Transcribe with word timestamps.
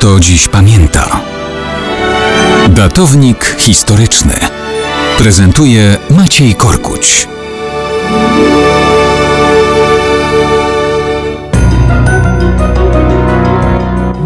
kto 0.00 0.20
dziś 0.20 0.48
pamięta. 0.48 1.20
Datownik 2.68 3.56
historyczny 3.58 4.34
prezentuje 5.18 5.96
Maciej 6.10 6.54
Korkuć. 6.54 7.28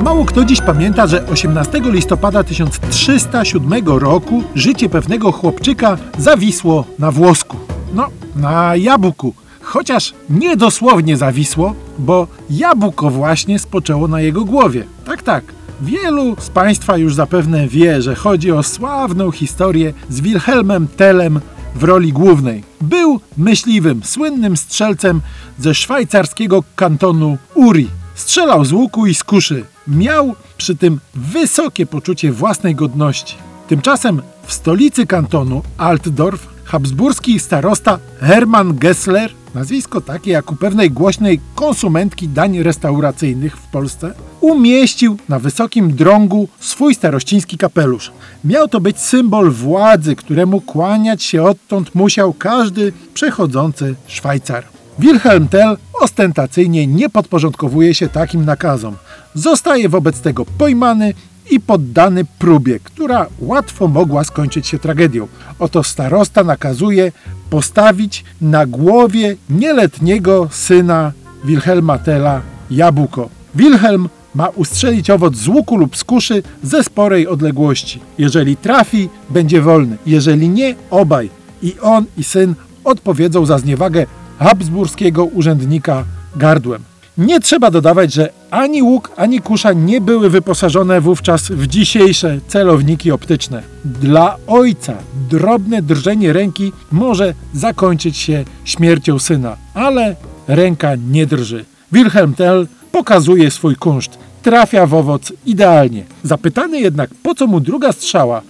Mało 0.02 0.24
kto 0.24 0.44
dziś 0.44 0.60
pamięta, 0.60 1.06
że 1.06 1.26
18 1.26 1.80
listopada 1.84 2.44
1307 2.44 3.72
roku 3.86 4.42
życie 4.54 4.88
pewnego 4.88 5.32
chłopczyka 5.32 5.98
zawisło 6.18 6.84
na 6.98 7.10
włosku. 7.10 7.56
No, 7.94 8.08
na 8.36 8.76
jabłku. 8.76 9.34
Chociaż 9.62 10.14
nie 10.30 10.56
dosłownie 10.56 11.16
zawisło, 11.16 11.74
bo 11.98 12.26
jabłko 12.50 13.10
właśnie 13.10 13.58
spoczęło 13.58 14.08
na 14.08 14.20
jego 14.20 14.44
głowie. 14.44 14.84
Tak, 15.04 15.22
tak. 15.22 15.63
Wielu 15.84 16.36
z 16.38 16.50
Państwa 16.50 16.96
już 16.96 17.14
zapewne 17.14 17.68
wie, 17.68 18.02
że 18.02 18.14
chodzi 18.14 18.52
o 18.52 18.62
sławną 18.62 19.30
historię 19.30 19.92
z 20.08 20.20
Wilhelmem 20.20 20.88
Tellem 20.88 21.40
w 21.74 21.84
roli 21.84 22.12
głównej. 22.12 22.64
Był 22.80 23.20
myśliwym, 23.36 24.04
słynnym 24.04 24.56
strzelcem 24.56 25.20
ze 25.58 25.74
szwajcarskiego 25.74 26.64
kantonu 26.76 27.38
Uri. 27.54 27.88
Strzelał 28.14 28.64
z 28.64 28.72
łuku 28.72 29.06
i 29.06 29.14
z 29.14 29.24
kuszy. 29.24 29.64
Miał 29.88 30.34
przy 30.56 30.76
tym 30.76 31.00
wysokie 31.14 31.86
poczucie 31.86 32.32
własnej 32.32 32.74
godności. 32.74 33.36
Tymczasem 33.68 34.22
w 34.46 34.52
stolicy 34.52 35.06
kantonu 35.06 35.62
Altdorf 35.78 36.48
habsburski 36.64 37.40
starosta 37.40 37.98
Hermann 38.20 38.76
Gessler, 38.78 39.32
nazwisko 39.54 40.00
takie 40.00 40.30
jak 40.30 40.52
u 40.52 40.56
pewnej 40.56 40.90
głośnej 40.90 41.40
konsumentki 41.54 42.28
dań 42.28 42.62
restauracyjnych 42.62 43.56
w 43.56 43.66
Polsce, 43.66 44.14
umieścił 44.44 45.16
na 45.28 45.38
wysokim 45.38 45.96
drągu 45.96 46.48
swój 46.60 46.94
starościński 46.94 47.58
kapelusz. 47.58 48.12
Miał 48.44 48.68
to 48.68 48.80
być 48.80 49.00
symbol 49.00 49.50
władzy, 49.50 50.16
któremu 50.16 50.60
kłaniać 50.60 51.22
się 51.22 51.42
odtąd 51.42 51.94
musiał 51.94 52.32
każdy 52.32 52.92
przechodzący 53.14 53.94
Szwajcar. 54.06 54.64
Wilhelm 54.98 55.48
Tell 55.48 55.76
ostentacyjnie 56.00 56.86
nie 56.86 57.10
podporządkowuje 57.10 57.94
się 57.94 58.08
takim 58.08 58.44
nakazom. 58.44 58.96
Zostaje 59.34 59.88
wobec 59.88 60.20
tego 60.20 60.44
pojmany 60.58 61.14
i 61.50 61.60
poddany 61.60 62.24
próbie, 62.38 62.78
która 62.80 63.26
łatwo 63.40 63.88
mogła 63.88 64.24
skończyć 64.24 64.66
się 64.66 64.78
tragedią. 64.78 65.28
Oto 65.58 65.82
starosta 65.82 66.44
nakazuje 66.44 67.12
postawić 67.50 68.24
na 68.40 68.66
głowie 68.66 69.36
nieletniego 69.50 70.48
syna 70.50 71.12
Wilhelma 71.44 71.98
Tella 71.98 72.40
jabłko. 72.70 73.43
Wilhelm 73.54 74.08
ma 74.34 74.48
ustrzelić 74.48 75.10
owoc 75.10 75.36
z 75.36 75.48
łuku 75.48 75.76
lub 75.76 75.96
z 75.96 76.04
kuszy 76.04 76.42
ze 76.62 76.84
sporej 76.84 77.28
odległości. 77.28 78.00
Jeżeli 78.18 78.56
trafi, 78.56 79.08
będzie 79.30 79.60
wolny. 79.60 79.96
Jeżeli 80.06 80.48
nie, 80.48 80.74
obaj. 80.90 81.30
I 81.62 81.74
on 81.82 82.04
i 82.16 82.24
syn 82.24 82.54
odpowiedzą 82.84 83.46
za 83.46 83.58
zniewagę 83.58 84.06
habsburskiego 84.38 85.24
urzędnika 85.24 86.04
gardłem. 86.36 86.82
Nie 87.18 87.40
trzeba 87.40 87.70
dodawać, 87.70 88.12
że 88.12 88.30
ani 88.50 88.82
łuk, 88.82 89.10
ani 89.16 89.40
kusza 89.40 89.72
nie 89.72 90.00
były 90.00 90.30
wyposażone 90.30 91.00
wówczas 91.00 91.50
w 91.50 91.66
dzisiejsze 91.66 92.40
celowniki 92.48 93.10
optyczne. 93.10 93.62
Dla 93.84 94.36
ojca 94.46 94.94
drobne 95.30 95.82
drżenie 95.82 96.32
ręki 96.32 96.72
może 96.92 97.34
zakończyć 97.52 98.16
się 98.16 98.44
śmiercią 98.64 99.18
syna, 99.18 99.56
ale 99.74 100.16
ręka 100.48 100.90
nie 101.10 101.26
drży. 101.26 101.64
Wilhelm 101.92 102.34
Tell 102.34 102.66
pokazuje 102.94 103.50
swój 103.50 103.76
kunszt. 103.76 104.18
Trafia 104.42 104.86
w 104.86 104.94
owoc 104.94 105.32
idealnie. 105.46 106.04
Zapytany 106.22 106.80
jednak, 106.80 107.10
po 107.22 107.34
co 107.34 107.46
mu 107.46 107.60
druga 107.60 107.92
strzała, 107.92 108.42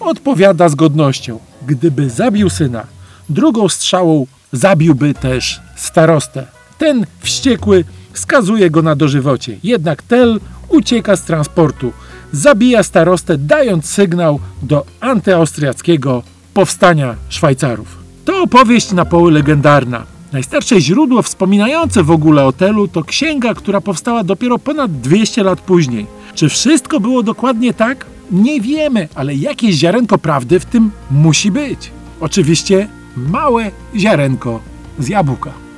odpowiada 0.00 0.68
z 0.68 0.74
godnością. 0.74 1.38
Gdyby 1.66 2.10
zabił 2.10 2.50
syna, 2.50 2.86
drugą 3.28 3.68
strzałą 3.68 4.26
zabiłby 4.52 5.14
też 5.14 5.60
starostę. 5.76 6.46
Ten 6.78 7.06
wściekły 7.18 7.84
skazuje 8.14 8.70
go 8.70 8.82
na 8.82 8.96
dożywocie. 8.96 9.56
Jednak 9.62 10.02
Tell 10.02 10.40
ucieka 10.68 11.16
z 11.16 11.22
transportu. 11.22 11.92
Zabija 12.32 12.82
starostę, 12.82 13.38
dając 13.38 13.86
sygnał 13.86 14.40
do 14.62 14.86
antyaustriackiego 15.00 16.22
powstania 16.54 17.14
Szwajcarów. 17.28 17.98
To 18.24 18.42
opowieść 18.42 18.92
na 18.92 19.04
poły 19.04 19.32
legendarna. 19.32 20.19
Najstarsze 20.32 20.80
źródło 20.80 21.22
wspominające 21.22 22.02
w 22.02 22.10
ogóle 22.10 22.44
o 22.44 22.52
Tellu 22.52 22.88
to 22.88 23.04
księga, 23.04 23.54
która 23.54 23.80
powstała 23.80 24.24
dopiero 24.24 24.58
ponad 24.58 25.00
200 25.00 25.42
lat 25.42 25.60
później. 25.60 26.06
Czy 26.34 26.48
wszystko 26.48 27.00
było 27.00 27.22
dokładnie 27.22 27.74
tak? 27.74 28.06
Nie 28.30 28.60
wiemy, 28.60 29.08
ale 29.14 29.34
jakieś 29.34 29.74
ziarenko 29.74 30.18
prawdy 30.18 30.60
w 30.60 30.64
tym 30.64 30.90
musi 31.10 31.50
być. 31.50 31.90
Oczywiście 32.20 32.88
małe 33.16 33.70
ziarenko 33.96 34.60
z 34.98 35.08
jabłka. 35.08 35.69